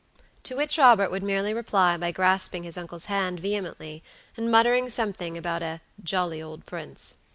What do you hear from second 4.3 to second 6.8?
and muttering something about "a jolly old